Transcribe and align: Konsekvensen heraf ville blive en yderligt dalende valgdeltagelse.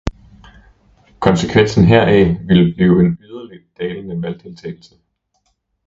Konsekvensen 1.19 1.83
heraf 1.85 2.37
ville 2.47 2.73
blive 2.75 2.99
en 3.05 3.17
yderligt 3.21 3.77
dalende 3.77 4.21
valgdeltagelse. 4.21 4.95